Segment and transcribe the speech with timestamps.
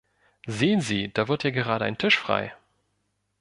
[0.47, 1.13] Sehen Sie!
[1.13, 2.55] Da wird ja gerade ein Tisch frei.